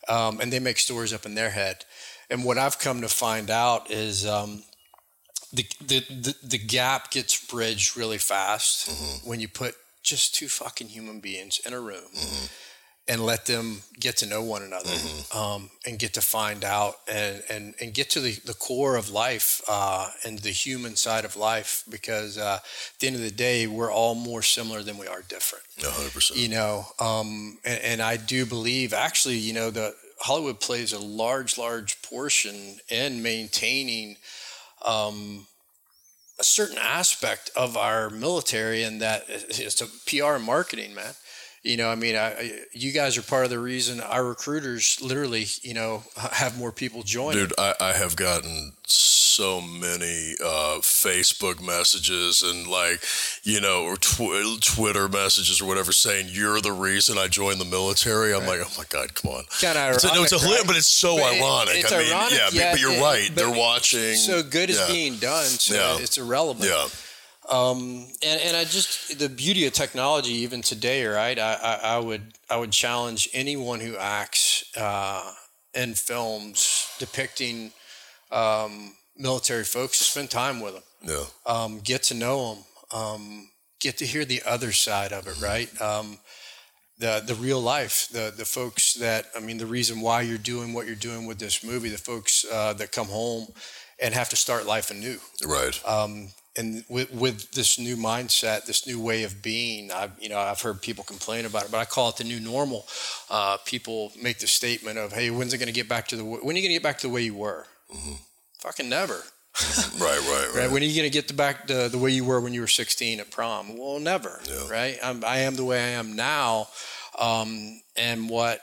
[0.08, 1.86] um, and they make stories up in their head.
[2.30, 4.64] And what i've come to find out is um,
[5.54, 8.90] the, the, the, the gap gets bridged really fast
[9.26, 12.10] when you put just two fucking human beings in a room
[13.12, 14.90] and let them get to know one another
[15.36, 19.10] um, and get to find out and, and, and get to the, the core of
[19.10, 23.30] life uh, and the human side of life because uh, at the end of the
[23.30, 25.66] day we're all more similar than we are different.
[25.78, 26.40] Yeah, hundred percent.
[26.40, 31.00] you know um, and, and i do believe actually you know the hollywood plays a
[31.00, 34.16] large large portion in maintaining
[34.86, 35.48] um,
[36.40, 41.14] a certain aspect of our military and that it's a pr and marketing man
[41.64, 45.46] you know i mean I, you guys are part of the reason our recruiters literally
[45.62, 51.66] you know have more people join Dude, I, I have gotten so many uh, Facebook
[51.66, 53.02] messages and like,
[53.44, 57.66] you know, or tw- Twitter messages or whatever saying you're the reason I joined the
[57.66, 58.34] military.
[58.36, 59.44] I'm like, oh my god, come on.
[59.62, 60.68] Kind of It's a, no, it's a ironic, right?
[60.68, 61.76] but it's so But ironic.
[61.78, 63.30] it's I mean, ironic, yeah, but- yeah, but you're it- right.
[63.34, 64.16] They're watching.
[64.16, 66.04] so good is yeah, being done so Yeah.
[66.04, 66.88] it's irrelevant Yeah,
[67.52, 71.38] Um, and, and I just the beauty of technology even today, right?
[71.38, 75.34] I, I, I would I would challenge anyone who acts uh,
[75.74, 77.72] in films depicting
[78.32, 82.64] um, military folks to spend time with them, yeah, um, get to know them,
[82.98, 83.50] um,
[83.82, 85.70] get to hear the other side of it, right?
[85.82, 86.20] Um,
[87.00, 90.74] the the real life, the the folks that I mean, the reason why you're doing
[90.74, 93.48] what you're doing with this movie, the folks uh, that come home
[94.02, 95.80] and have to start life anew right.
[95.86, 100.38] um, and with, with this new mindset, this new way of being, I've you know
[100.38, 102.86] I've heard people complain about it, but I call it the new normal.
[103.30, 106.26] Uh, people make the statement of, "Hey, when's it going to get back to the
[106.26, 107.66] when are you going to get back to the way you were?"
[108.60, 109.24] Fucking never.
[110.00, 110.52] right, right, right.
[110.56, 110.72] Right?
[110.72, 112.62] When are you going to get to back to the way you were when you
[112.62, 113.78] were 16 at prom?
[113.78, 114.40] Well, never.
[114.48, 114.70] Yeah.
[114.70, 114.98] Right?
[115.04, 116.68] I'm, I am the way I am now,
[117.20, 118.62] um, and what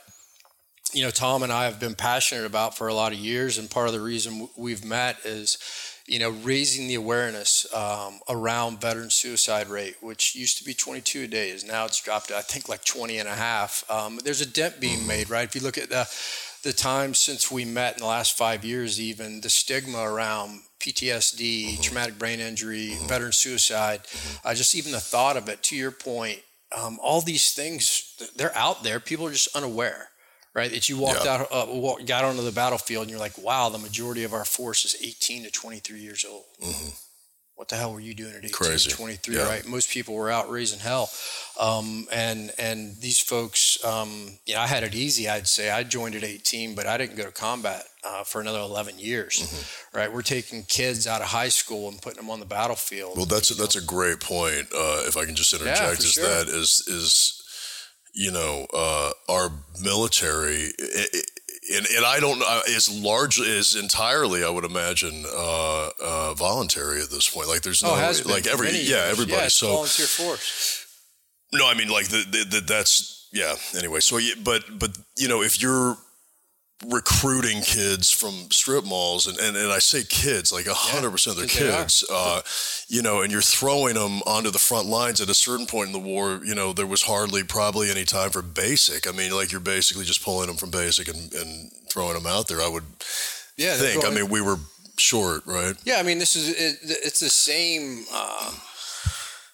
[0.92, 3.70] you know, Tom and I have been passionate about for a lot of years, and
[3.70, 5.58] part of the reason we've met is,
[6.08, 11.22] you know, raising the awareness um, around veteran suicide rate, which used to be 22
[11.22, 13.84] a day, is now it's dropped to I think like 20 and a half.
[13.90, 15.44] Um, there's a dent being made, right?
[15.44, 16.08] If you look at the
[16.64, 21.80] the time since we met in the last five years, even the stigma around PTSD,
[21.80, 24.00] traumatic brain injury, veteran suicide,
[24.44, 25.62] uh, just even the thought of it.
[25.64, 26.40] To your point,
[26.76, 29.00] um, all these things they're out there.
[29.00, 30.08] People are just unaware,
[30.58, 30.70] right?
[30.70, 31.34] That you walked Yeah.
[31.34, 34.44] out, uh, wa- got onto the battlefield, and you're like, wow, the majority of our
[34.44, 36.44] force is 18 to 23 years old.
[37.54, 38.88] What the hell were you doing at 18 Crazy.
[38.90, 39.42] to 23, Yeah.
[39.42, 39.66] right?
[39.66, 41.10] Most people were out raising hell.
[41.58, 45.28] Um, and and these folks, um, you know, I had it easy.
[45.28, 48.60] I'd say I joined at 18, but I didn't go to combat uh, for another
[48.60, 49.40] 11 years.
[49.40, 49.98] Mm-hmm.
[49.98, 50.12] Right?
[50.12, 53.16] We're taking kids out of high school and putting them on the battlefield.
[53.16, 54.68] Well, that's a, that's a great point.
[54.72, 56.28] Uh, if I can just interject, for is sure.
[56.28, 57.37] that is is
[58.18, 59.48] you know, uh, our
[59.80, 60.72] military,
[61.72, 67.00] and, and I don't know, is largely, is entirely, I would imagine, uh, uh, voluntary
[67.00, 67.46] at this point.
[67.46, 69.42] Like there's Oh, no, has like every, yeah, everybody.
[69.42, 70.84] Yeah, so, volunteer force.
[71.52, 73.54] no, I mean, like the, the, the that's yeah.
[73.76, 75.96] Anyway, so but but you know, if you're
[76.86, 81.36] recruiting kids from strip malls, and and, and I say kids, like a hundred percent
[81.36, 81.82] of they're 'cause they are.
[81.82, 82.40] kids, uh,
[82.88, 85.92] you know, and you're throwing them onto the front lines at a certain point in
[85.92, 86.40] the war.
[86.44, 89.06] You know, there was hardly probably any time for basic.
[89.08, 92.46] I mean, like you're basically just pulling them from basic and, and throwing them out
[92.48, 92.62] there.
[92.62, 92.84] I would
[93.56, 94.04] Yeah, think.
[94.04, 94.58] I mean, we were
[94.98, 95.74] short, right?
[95.84, 98.52] Yeah, I mean, this is it, it's the same uh,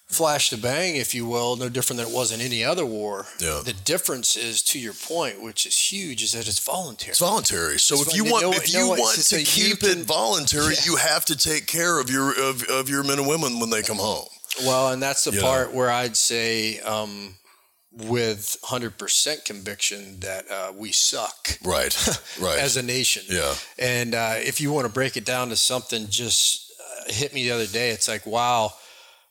[0.07, 3.25] flash to bang, if you will, no different than it was in any other war.
[3.39, 3.61] Yeah.
[3.65, 7.11] The difference is, to your point, which is huge, is that it's voluntary.
[7.11, 7.79] It's voluntary.
[7.79, 10.75] So It's if you want, no- if no you want to keep can- it voluntary,
[10.75, 10.85] Yeah.
[10.85, 13.81] you have to take care of your of, of your men and women when they
[13.81, 14.25] come home.
[14.63, 17.35] Well, and that's the You part where I'd say, um,
[17.91, 21.93] with 100% conviction, that uh, we suck Right.
[22.39, 22.59] Right.
[22.59, 23.23] as a nation.
[23.29, 23.55] yeah.
[23.79, 27.43] And uh, if you want to break it down to something, just uh, hit me
[27.43, 27.89] the other day.
[27.89, 28.73] It's like, wow,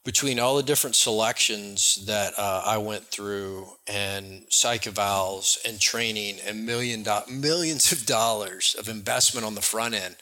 [0.05, 6.37] between all the different selections that uh, I went through and psych evals and training
[6.47, 10.17] and million do- millions of dollars of investment on the front end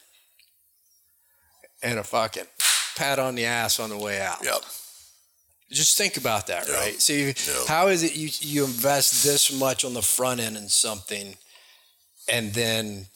[1.83, 2.45] and a fucking
[2.97, 4.45] pat on the ass on the way out.
[4.45, 4.63] Yep.
[5.73, 6.75] Just think about that, Yeah.
[6.75, 7.01] right?
[7.01, 7.35] See,
[7.67, 11.37] how is it you you invest this much on the front end in something,
[12.31, 13.07] and then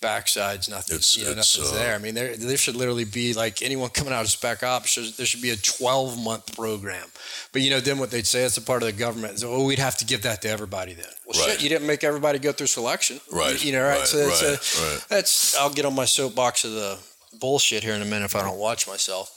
[0.00, 0.96] backside's nothing.
[0.96, 1.94] It's- you know, it's, nothing's uh, there.
[1.94, 4.94] I mean, there there should literally be like anyone coming out of spec ops.
[4.94, 7.06] There there should be a twelve month program.
[7.52, 9.34] But you know, then what they'd say it's a part of the government.
[9.34, 11.06] is, oh, we'd have to give that to everybody then.
[11.26, 11.52] Well, Right.
[11.52, 13.98] shit, you didn't make everybody go through selection, Right, You know, right?
[13.98, 15.04] right, so that's right, a, right.
[15.08, 15.56] that's.
[15.56, 16.98] I'll get on my soapbox of the
[17.40, 19.34] bullshit here in a minute if I don't watch myself.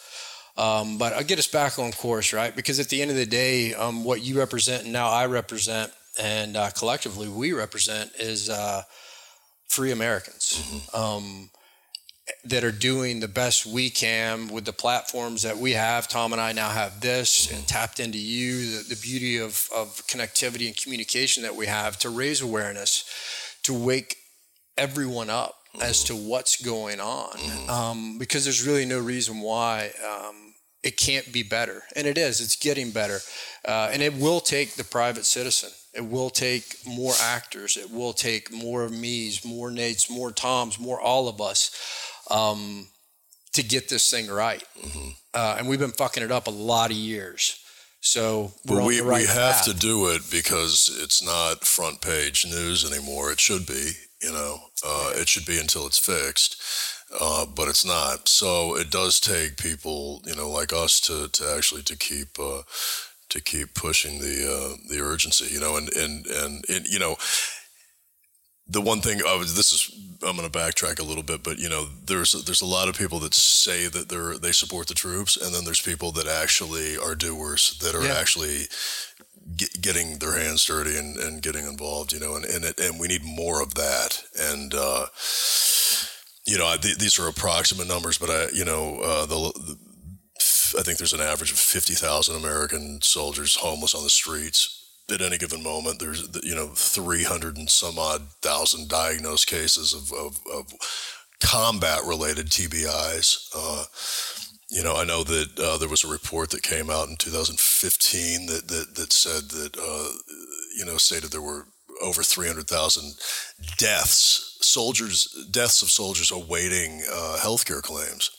[0.58, 2.54] Um, but I'll get us back on course, right?
[2.56, 5.92] Because at the end of the day, um, what you represent and now I represent,
[6.20, 8.84] and uh, collectively we represent, is uh,
[9.72, 10.62] free Americans
[10.94, 11.50] um,
[12.44, 16.10] that are doing the best we can with the platforms that we have.
[16.10, 20.06] Tom and I now have this and tapped into you, the, the beauty of, of
[20.08, 23.06] connectivity and communication that we have to raise awareness,
[23.64, 24.18] to wake
[24.78, 27.38] everyone up as to what's going on
[27.70, 30.54] um, because there's really no reason why um,
[30.84, 31.84] it can't be better.
[31.96, 33.20] And it is it's getting better.
[33.66, 38.14] Uh, and it will take the private citizen it will take more actors it will
[38.14, 41.72] take more of me's more nates more toms more all of us
[42.30, 42.88] um,
[43.54, 44.64] to get this thing right
[45.34, 47.58] uh, and we've been fucking it up a lot of years
[48.04, 49.66] so we're But on we, the right we have path.
[49.66, 53.32] to do it because it's not front page news anymore.
[53.32, 53.92] It should be,
[54.24, 56.56] you know, uh, it should be until it's fixed,
[57.20, 58.28] uh, but it's not.
[58.28, 62.64] So it does take people, you know, like us to, to actually to keep uh,
[63.32, 67.16] to keep pushing the uh, the urgency, you know, and and and, and you know.
[68.68, 69.92] The one thing I was this is
[70.24, 72.98] I'm going to backtrack a little bit, but you know there's there's a lot of
[72.98, 76.96] people that say that they're they support the troops, and then there's people that actually
[76.98, 78.14] are doers that are Yeah.
[78.18, 78.68] actually
[79.58, 83.00] get, getting their hands dirty and, and getting involved, you know, and and, it, and
[83.00, 84.24] we need more of that.
[84.40, 85.08] And uh,
[86.46, 89.78] you know, I, th- these are approximate numbers, but I, you know, uh, the, the
[90.78, 95.22] I think there's an average of fifty thousand American soldiers homeless on the streets at
[95.22, 96.00] any given moment.
[96.00, 100.74] There's you know three hundred and some odd thousand diagnosed cases of, of, of
[101.42, 103.50] combat related TBIs.
[103.56, 103.86] Uh,
[104.70, 108.46] you know, I know that uh, there was a report that came out in 2015
[108.46, 110.12] that that, that said that uh,
[110.78, 111.66] you know stated there were
[112.02, 113.14] over 300,000
[113.78, 118.32] deaths, soldiers, deaths of soldiers awaiting uh, healthcare claims.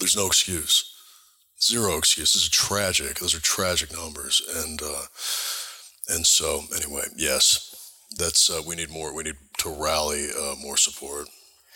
[0.00, 0.93] There's no excuse,
[1.64, 2.48] zero excuses.
[2.48, 3.18] Tragic.
[3.18, 5.06] Those are tragic numbers, and uh,
[6.08, 7.74] and so anyway, yes,
[8.18, 9.14] that's uh, we need more.
[9.14, 11.28] We need to rally uh, more support.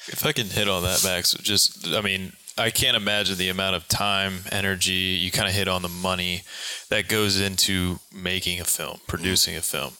[0.06, 3.76] If I can hit on that, Max, just I mean, I can't imagine the amount
[3.76, 4.92] of time, energy.
[4.92, 6.42] You kind of hit on the money
[6.88, 9.94] that goes into making a film, producing a film,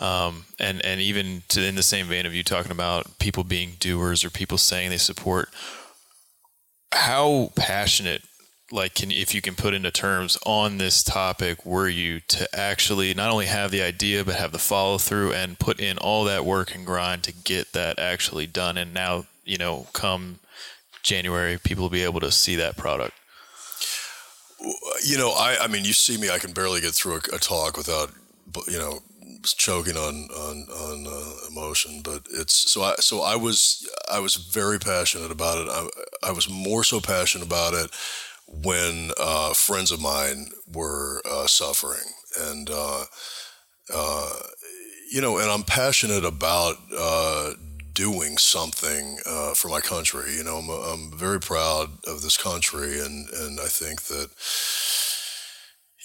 [0.00, 3.72] um, and and even to, in the same vein of you talking about people being
[3.80, 5.48] doers or people saying they support.
[6.92, 8.22] How passionate,
[8.70, 13.14] like, can if you can put into terms on this topic, were you to actually
[13.14, 16.44] not only have the idea but have the follow through and put in all that
[16.44, 18.76] work and grind to get that actually done?
[18.76, 20.40] And now, you know, come
[21.02, 23.14] January, people will be able to see that product.
[25.04, 27.38] you know, I, I mean, you see me, I can barely get through a, a
[27.38, 28.10] talk without,
[28.66, 29.00] you know,
[29.44, 34.34] choking on, on, on uh, emotion, but it's, so I, so I was, I was
[34.34, 35.68] very passionate about it.
[35.70, 37.90] I, I was more so passionate about it
[38.48, 42.12] when uh, friends of mine were uh, suffering.
[42.38, 43.04] And, uh,
[43.92, 44.32] uh,
[45.12, 47.52] you know, and I'm passionate about uh,
[47.92, 49.18] doing something
[49.54, 50.34] for my country.
[50.36, 54.28] You know, I'm, I'm very proud of this country, and and I think that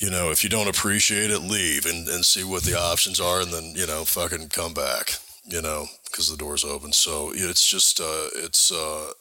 [0.02, 3.42] you know, if you don't appreciate it, leave and, and see what the options are,
[3.42, 5.14] and then you know, fucking come back.
[5.44, 6.94] You know, because the door's open.
[6.94, 8.72] So it's just uh, it's.
[8.72, 9.12] Uh,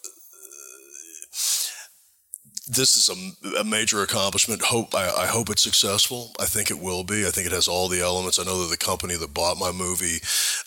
[2.70, 4.62] this is a, a, major accomplishment.
[4.62, 6.32] Hope I, I, hope it's successful.
[6.38, 7.26] I think it will be.
[7.26, 8.38] I think it has all the elements.
[8.38, 10.18] I know that the company that bought my movie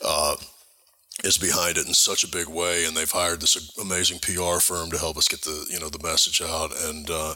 [0.03, 0.35] uh,
[1.23, 4.91] is behind it in such a big way, and they've hired this amazing PR firm
[4.91, 6.71] to help us get the you know the message out.
[6.83, 7.35] And uh,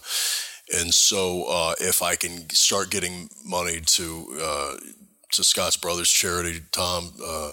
[0.75, 4.75] and so uh, if I can start getting money to uh,
[5.31, 7.51] to Scott's Brothers Charity, Tom, uh,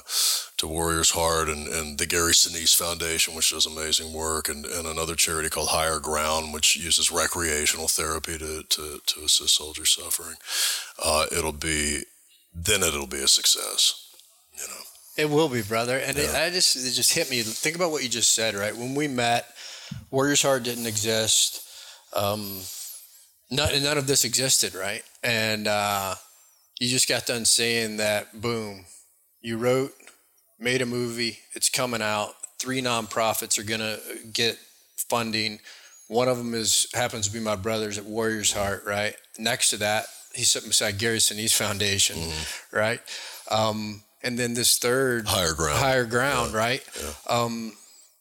[0.58, 4.86] to Warriors Heart, and, and the Gary Sinise Foundation, which does amazing work, and, and
[4.86, 10.36] another charity called Higher Ground, which uses recreational therapy to, to, to assist soldiers suffering.
[11.04, 12.04] Uh, it'll be,
[12.54, 14.08] then it'll be a success,
[14.54, 14.80] you know.
[15.16, 15.98] It will be, brother.
[15.98, 16.24] And yeah.
[16.24, 17.42] it, I just, it just hit me.
[17.42, 18.76] Think about what you just said, right?
[18.76, 19.46] When we met,
[20.10, 21.68] Warriors Heart didn't exist.
[22.16, 22.60] Um,
[23.50, 25.02] none, none of this existed, right?
[25.22, 26.14] And, uh,
[26.84, 28.84] you just got done saying that, boom,
[29.40, 29.94] you wrote,
[30.58, 32.34] made a movie, it's coming out.
[32.58, 33.98] Three nonprofits are going to
[34.30, 34.58] get
[34.96, 35.60] funding.
[36.08, 39.16] One of them is happens to be my brother's at Warriors Heart, right?
[39.38, 42.76] Next to that, he's sitting beside Gary Sinise Foundation, mm-hmm.
[42.76, 43.00] right?
[43.50, 46.58] Um, and then this third higher ground, higher ground, yeah.
[46.58, 46.88] right?
[47.02, 47.12] Yeah.
[47.30, 47.72] Um,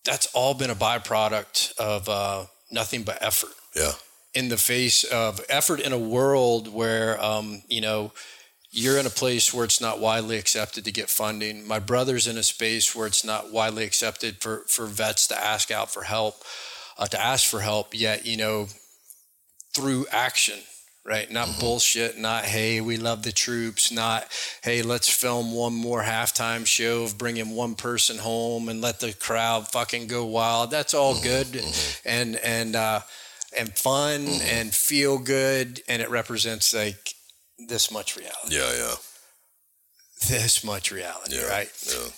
[0.05, 3.51] that's all been a byproduct of uh, nothing but effort.
[3.75, 3.91] Yeah.
[4.33, 8.13] In the face of effort in a world where, um, you know,
[8.75, 11.65] you're in a place where it's not widely accepted to get funding.
[11.67, 15.69] My brother's in a space where it's not widely accepted for, for vets to ask
[15.69, 16.43] out for help,
[16.97, 18.65] uh, to ask for help, yet, you know,
[19.75, 20.57] through action,
[21.05, 21.29] right?
[21.29, 21.59] Not mm-hmm.
[21.59, 24.25] bullshit, not, hey, we love the troops, not,
[24.63, 29.13] hey, let's film one more halftime show of bringing one person home and let the
[29.13, 30.71] crowd fucking go wild.
[30.71, 31.23] That's all mm-hmm.
[31.23, 32.09] good mm-hmm.
[32.09, 33.01] and, and, uh,
[33.55, 34.47] and fun mm-hmm.
[34.49, 35.83] and feel good.
[35.87, 37.13] And it represents like,
[37.67, 38.55] this much reality.
[38.55, 38.95] Yeah, yeah.
[40.27, 41.69] This much reality, yeah, right?
[41.87, 42.09] Yeah.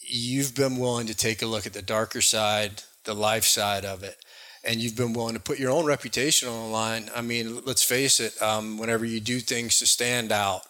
[0.00, 4.02] You've been willing to take a look at the darker side, the life side of
[4.02, 4.16] it,
[4.62, 7.10] and you've been willing to put your own reputation on the line.
[7.14, 8.40] I mean, let's face it.
[8.42, 10.62] Um, whenever you do things to stand out,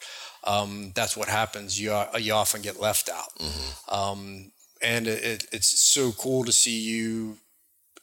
[0.45, 1.81] um, that's what happens.
[1.81, 3.35] You you often get left out.
[3.39, 3.95] Mm-hmm.
[3.95, 7.39] Um, and it, it's so cool to see you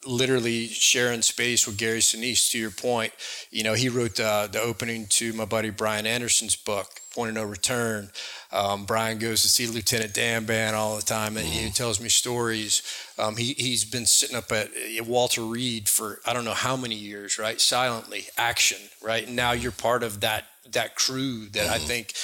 [0.06, 2.50] literally sharing space with Gary Sinise.
[2.50, 3.12] To your point,
[3.50, 7.34] you know, he wrote the, the opening to my buddy Bryan Anderson's book, Point of
[7.36, 8.10] No Return.
[8.52, 11.72] Um, Brian goes to see Lieutenant Dan Band all the time, and he mm-hmm.
[11.72, 12.82] tells me stories.
[13.18, 14.70] Um, he he's been sitting up at
[15.06, 17.60] Walter Reed for I don't know how many years, right?
[17.60, 19.26] Silently, action, right?
[19.26, 21.86] And now you're part of that that crew that I mm-hmm.
[21.86, 22.14] think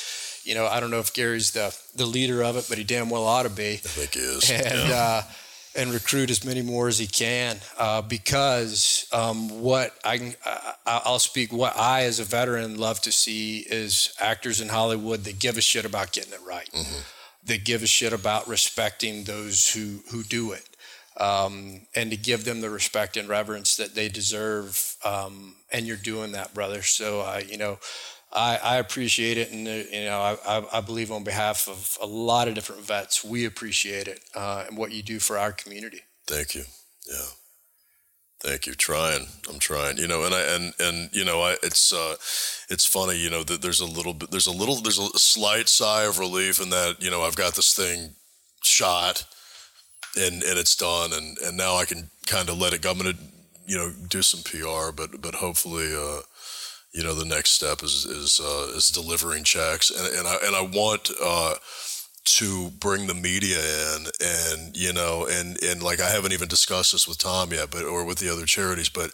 [0.45, 3.11] you know, I don't know if Gary's the the leader of it, but he damn
[3.11, 3.75] well ought to be.
[3.75, 4.51] I think he is.
[4.51, 4.95] And yeah.
[4.95, 5.23] uh,
[5.75, 10.35] and recruit as many more as he can uh, because um, what I,
[10.87, 15.25] I will speak what I as a veteran love to see is actors in Hollywood
[15.25, 17.01] that give a shit about getting it right, mm-hmm.
[17.45, 20.69] that give a shit about respecting those who who do it,
[21.19, 24.97] um, and to give them the respect and reverence that they deserve.
[25.05, 26.83] Um, and you're doing that, brother.
[26.83, 27.79] So uh, you know.
[28.33, 32.07] I, I, appreciate it, and uh, you know, I, I, believe on behalf of a
[32.07, 36.03] lot of different vets, we appreciate it uh, and what you do for our community.
[36.29, 36.63] Thank you.
[37.11, 37.27] Yeah,
[38.41, 38.75] thank you.
[38.75, 39.97] Trying, I'm trying.
[39.97, 42.15] You know, and I and and you know, I it's uh,
[42.69, 43.17] it's funny.
[43.17, 46.21] You know, that there's a little bit, there's a little, there's a slight sigh of
[46.21, 48.15] relief in that you know I've got this thing
[48.63, 49.27] shot,
[50.17, 52.93] and and it's done, and and now I can kind of let it go.
[52.93, 53.15] I'm gonna
[53.67, 55.93] you know do some PR, but but hopefully.
[55.93, 56.21] Uh,
[56.93, 59.91] you know the next step is is uh, is delivering checks.
[59.91, 61.55] And and I and I want uh,
[62.25, 66.93] to bring the media in and you know and and like I haven't even discussed
[66.93, 69.11] this with Tom yet but or with the other charities but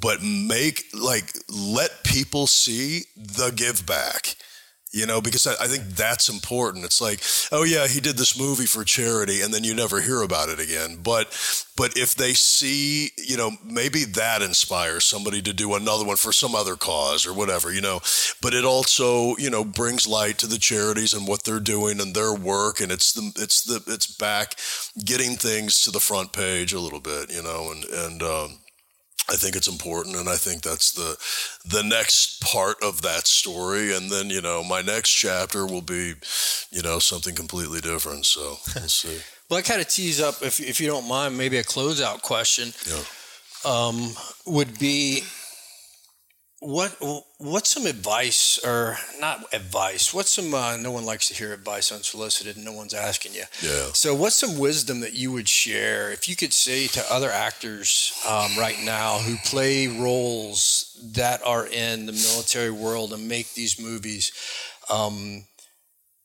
[0.00, 4.36] but make like let people see the give back
[4.92, 6.84] you know, because I, I, think that's important.
[6.84, 7.20] It's like,
[7.50, 10.60] oh yeah, he did this movie for charity, and then you never hear about it
[10.60, 10.98] again.
[11.02, 11.28] But
[11.76, 16.32] but if they see, you know, maybe that inspires somebody to do another one for
[16.32, 18.00] some other cause or whatever, you know.
[18.42, 22.14] But it also, you know, brings light to the charities and what they're doing and
[22.14, 24.56] their work, and it's the it's the it's back
[25.02, 28.22] getting things to the front page a little bit, you know, and and.
[28.22, 28.58] Um,
[29.30, 31.16] I think it's important, and I think that's the
[31.64, 33.94] the next part of that story.
[33.94, 36.14] And then you know, my next chapter will be,
[36.70, 38.26] you know, something completely different.
[38.26, 39.20] So we'll see.
[39.48, 42.72] well, I kind of tease up, if if you don't mind, maybe a closeout question.
[42.88, 43.02] Yeah.
[43.64, 44.14] Um,
[44.44, 45.22] would be
[46.64, 46.96] what
[47.38, 51.90] what's some advice or not advice what's some uh, no one likes to hear advice
[51.90, 53.86] unsolicited and no one's asking you Yeah.
[53.94, 58.12] so what's some wisdom that you would share if you could say to other actors
[58.28, 63.80] um, right now who play roles that are in the military world and make these
[63.80, 64.30] movies
[64.88, 65.44] um,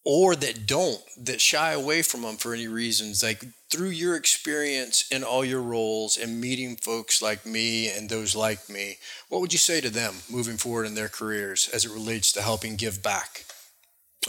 [0.10, 5.05] or that don't that shy away from them for any reasons like through your experience
[5.12, 8.97] in all your roles and meeting folks like me and those like me
[9.30, 12.41] what would you say to them moving forward in their careers as it relates to
[12.41, 13.45] helping give back?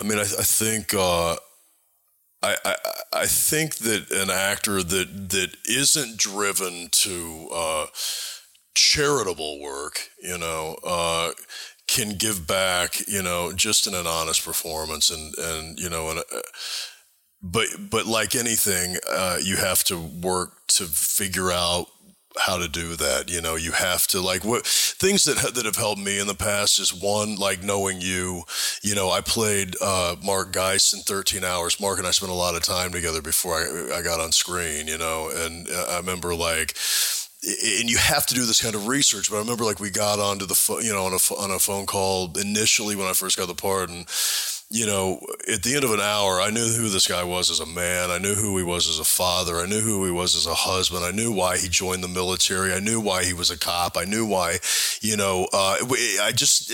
[0.01, 1.37] I mean, I, I think uh,
[2.43, 2.77] I, I
[3.13, 7.87] I think that an actor that that isn't driven to uh,
[8.75, 11.33] charitable work, you know, uh,
[11.99, 16.21] can give back, you know, just in an honest performance, and and you know, and.
[16.21, 16.41] Uh,
[17.41, 21.87] but but like anything, uh, you have to work to figure out
[22.37, 23.31] how to do that.
[23.31, 26.35] You know, you have to like what things that that have helped me in the
[26.35, 28.43] past is one like knowing you.
[28.83, 31.81] You know, I played uh, Mark Geist in 13 hours.
[31.81, 34.89] Mark and I spent a lot of time together before I, I got on screen.
[34.89, 36.77] You know, and uh, I remember like
[37.43, 39.31] and you have to do this kind of research.
[39.31, 41.59] But I remember like we got onto the phone, you know, on a on a
[41.59, 44.07] phone call initially when I first got the part, and
[44.71, 45.21] you know,
[45.51, 48.11] at the end of an hour, I knew who this guy was as a man.
[48.11, 49.57] I knew who he was as a father.
[49.57, 51.05] I knew who he was as a husband.
[51.05, 52.73] I knew why he joined the military.
[52.73, 53.97] I knew why he was a cop.
[53.97, 54.59] I knew why,
[55.01, 55.79] you know, uh,
[56.21, 56.73] I just.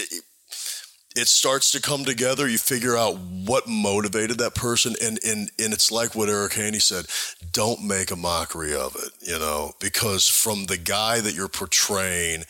[1.17, 2.49] It, starts to come together.
[2.49, 6.81] You figure out what motivated that person, and and and it's like what Eric Haney
[6.81, 7.07] said:
[7.53, 12.45] don't make a mockery of it, you know, because from the guy that you're portraying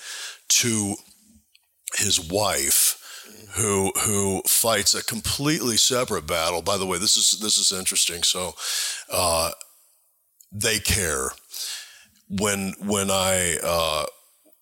[0.48, 0.94] to
[1.96, 3.00] his wife,
[3.56, 6.62] who who fights a completely separate battle.
[6.62, 8.22] By the way, this is this is interesting.
[8.22, 8.54] So,
[9.10, 9.50] uh,
[10.52, 11.30] they care.
[12.28, 14.06] When when I uh,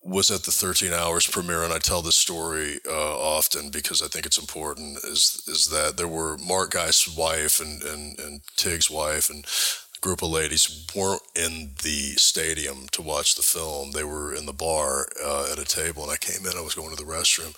[0.03, 4.07] was at the 13 hours premiere, and I tell this story uh, often because I
[4.07, 4.97] think it's important.
[4.97, 9.99] Is is that there were Mark Geist's wife and and and Tig's wife and a
[10.01, 13.91] group of ladies weren't in the stadium to watch the film.
[13.91, 16.57] They were in the bar uh, at a table, and I came in.
[16.57, 17.53] I was going to the restroom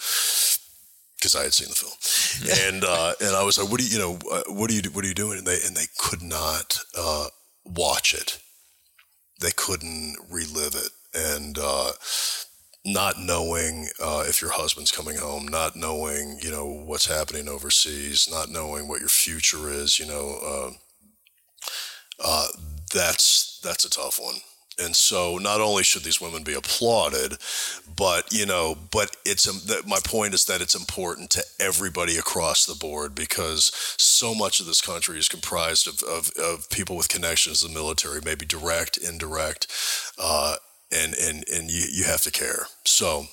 [1.18, 3.98] because I had seen the film, and uh, and I was like, "What do you,
[3.98, 4.20] you know?
[4.32, 7.28] Uh, what are you what are you doing?" And they and they could not uh,
[7.66, 8.38] watch it.
[9.42, 11.92] They couldn't relive it, and uh,
[12.86, 18.30] not knowing uh, if your husband's coming home, not knowing you know what's happening overseas,
[18.30, 20.74] not knowing what your future is, you know,
[22.24, 22.48] uh,
[22.94, 24.36] that's that's a tough one.
[24.78, 27.38] And so, not only should these women be applauded,
[27.96, 32.66] but you know, but it's um, my point is that it's important to everybody across
[32.66, 37.08] the board because so much of this country is comprised of of, of people with
[37.08, 39.68] connections to the military, maybe direct, indirect,
[40.18, 40.58] uh,
[40.96, 42.68] and and and you you have to care.
[42.84, 43.26] So.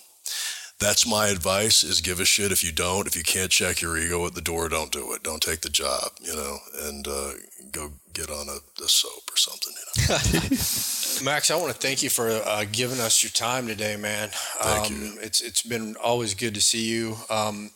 [0.78, 3.06] That's my advice: is give a shit if you don't.
[3.06, 5.22] If you can't check your ego at the door, don't do it.
[5.22, 7.32] Don't take the job, you know, and uh,
[7.70, 9.72] go get on a, a soap or something.
[9.96, 11.24] You know?
[11.24, 14.30] Max, I want to thank you for uh, giving us your time today, man.
[14.32, 15.18] Thank um, you.
[15.20, 17.16] It's it's been always good to see you.
[17.30, 17.70] Um,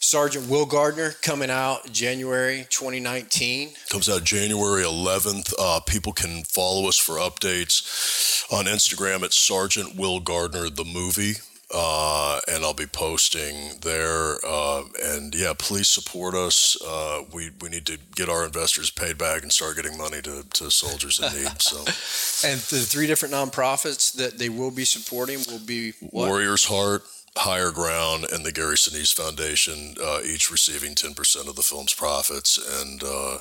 [0.00, 3.70] Sergeant Will Gardner coming out January 2019.
[3.90, 5.52] Comes out January 11th.
[5.58, 11.34] Uh, people can follow us for updates on Instagram at Sergeant Will Gardner the movie.
[11.74, 14.36] Uh, and I'll be posting there.
[14.46, 16.80] Uh, and yeah, please support us.
[16.82, 20.46] Uh, we we need to get our investors paid back and start getting money to,
[20.54, 21.60] to soldiers in need.
[21.60, 21.78] So
[22.48, 26.28] And the three different nonprofits that they will be supporting will be what?
[26.28, 27.02] Warriors Heart,
[27.38, 32.58] Higher Ground, and the Gary Sinise Foundation, uh, each receiving 10% of the film's profits.
[32.82, 33.38] And uh,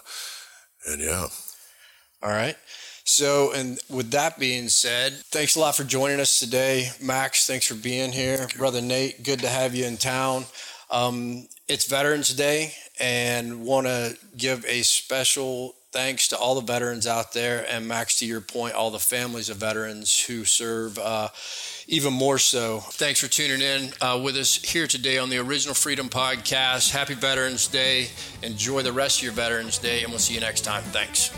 [0.88, 1.28] and yeah.
[2.24, 2.56] All right.
[3.04, 6.89] So, and with that being said, thanks a lot for joining us today.
[7.02, 8.48] Max, thanks for being here.
[8.58, 10.43] Brother Nate, good to have you in town.
[10.91, 17.08] Um, it's Veterans Day, and want to give a special thanks to all the veterans
[17.08, 17.66] out there.
[17.70, 21.30] And Max, to your point, all the families of veterans who serve uh,
[21.88, 22.80] even more so.
[22.80, 26.92] Thanks for tuning in uh, with us here today on the Original Freedom Podcast.
[26.92, 28.08] Happy Veterans Day.
[28.44, 30.84] Enjoy the rest of your Veterans Day, and we'll see you next time.
[30.84, 31.32] Thanks.